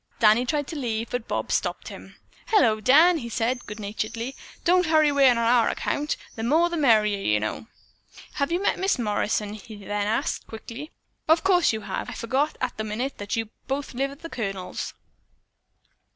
Danny 0.19 0.47
tried 0.47 0.65
to 0.65 0.75
leave 0.75 1.11
but 1.11 1.27
Bob 1.27 1.51
stopped 1.51 1.89
him. 1.89 2.15
"Hello, 2.47 2.79
Dan," 2.81 3.19
he 3.19 3.29
said 3.29 3.67
good 3.67 3.79
naturedly, 3.79 4.35
"don't 4.63 4.87
hurry 4.87 5.09
away 5.09 5.29
on 5.29 5.37
our 5.37 5.69
account. 5.69 6.17
The 6.35 6.41
more 6.41 6.71
the 6.71 6.75
merrier, 6.75 7.19
you 7.19 7.39
know." 7.39 7.67
"Have 8.33 8.51
you 8.51 8.59
met 8.59 8.79
Miss 8.79 8.97
Morrison?" 8.97 9.53
he 9.53 9.87
asked, 9.87 10.41
then 10.45 10.49
quickly 10.49 10.81
added: 10.85 10.93
"Of 11.33 11.43
course 11.43 11.71
you 11.71 11.81
have. 11.81 12.09
I 12.09 12.13
forgot 12.13 12.57
at 12.59 12.77
the 12.77 12.83
minute 12.83 13.19
that 13.19 13.35
you 13.35 13.51
both 13.67 13.93
live 13.93 14.09
at 14.09 14.21
the 14.23 14.29
Colonel's." 14.31 14.95